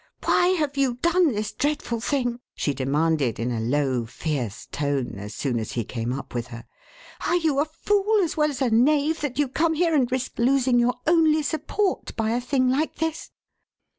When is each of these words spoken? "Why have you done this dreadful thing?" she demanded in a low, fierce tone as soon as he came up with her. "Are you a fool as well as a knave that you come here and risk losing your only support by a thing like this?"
"Why 0.25 0.47
have 0.47 0.77
you 0.77 0.95
done 0.95 1.31
this 1.31 1.51
dreadful 1.53 1.99
thing?" 1.99 2.39
she 2.55 2.73
demanded 2.73 3.39
in 3.39 3.51
a 3.51 3.59
low, 3.59 4.07
fierce 4.07 4.65
tone 4.71 5.19
as 5.19 5.35
soon 5.35 5.59
as 5.59 5.73
he 5.73 5.83
came 5.83 6.11
up 6.11 6.33
with 6.33 6.47
her. 6.47 6.65
"Are 7.27 7.35
you 7.35 7.59
a 7.59 7.65
fool 7.65 8.19
as 8.23 8.35
well 8.35 8.49
as 8.49 8.63
a 8.63 8.71
knave 8.71 9.21
that 9.21 9.37
you 9.37 9.47
come 9.47 9.75
here 9.75 9.93
and 9.93 10.11
risk 10.11 10.39
losing 10.39 10.79
your 10.79 10.95
only 11.05 11.43
support 11.43 12.15
by 12.15 12.31
a 12.31 12.41
thing 12.41 12.67
like 12.67 12.95
this?" 12.95 13.29